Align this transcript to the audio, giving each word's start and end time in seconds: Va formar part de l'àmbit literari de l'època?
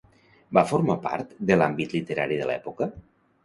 Va 0.57 0.63
formar 0.71 0.95
part 1.03 1.37
de 1.51 1.59
l'àmbit 1.61 1.95
literari 2.01 2.43
de 2.43 2.51
l'època? 2.53 2.93